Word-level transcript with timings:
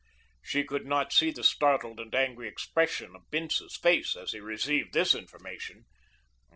She 0.41 0.63
could 0.63 0.87
not 0.87 1.13
see 1.13 1.29
the 1.29 1.43
startled 1.43 1.99
and 1.99 2.15
angry 2.15 2.47
expression 2.47 3.15
of 3.15 3.29
Bince's 3.29 3.77
face 3.77 4.15
as 4.15 4.31
he 4.31 4.39
received 4.39 4.93
this 4.93 5.13
information. 5.13 5.85